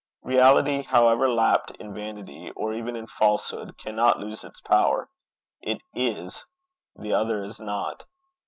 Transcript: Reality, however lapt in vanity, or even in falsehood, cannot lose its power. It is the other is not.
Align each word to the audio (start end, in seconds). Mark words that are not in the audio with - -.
Reality, 0.23 0.81
however 0.81 1.29
lapt 1.29 1.69
in 1.79 1.93
vanity, 1.93 2.49
or 2.55 2.73
even 2.73 2.95
in 2.95 3.05
falsehood, 3.05 3.77
cannot 3.77 4.17
lose 4.19 4.43
its 4.43 4.59
power. 4.59 5.09
It 5.61 5.81
is 5.93 6.43
the 6.95 7.13
other 7.13 7.43
is 7.43 7.59
not. 7.59 8.05